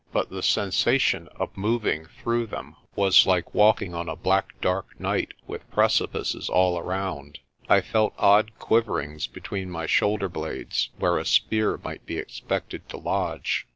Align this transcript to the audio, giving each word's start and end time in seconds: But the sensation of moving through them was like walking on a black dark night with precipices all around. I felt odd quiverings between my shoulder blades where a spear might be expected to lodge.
But 0.11 0.31
the 0.31 0.41
sensation 0.41 1.27
of 1.35 1.55
moving 1.55 2.07
through 2.07 2.47
them 2.47 2.75
was 2.95 3.27
like 3.27 3.53
walking 3.53 3.93
on 3.93 4.09
a 4.09 4.15
black 4.15 4.59
dark 4.59 4.99
night 4.99 5.35
with 5.45 5.69
precipices 5.69 6.49
all 6.49 6.79
around. 6.79 7.37
I 7.69 7.81
felt 7.81 8.15
odd 8.17 8.57
quiverings 8.57 9.27
between 9.27 9.69
my 9.69 9.85
shoulder 9.85 10.27
blades 10.27 10.89
where 10.97 11.19
a 11.19 11.25
spear 11.25 11.79
might 11.83 12.03
be 12.07 12.17
expected 12.17 12.89
to 12.89 12.97
lodge. 12.97 13.67